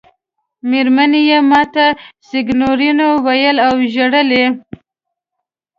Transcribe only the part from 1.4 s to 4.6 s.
ما ته سېګنورینو وویل او ژړل یې.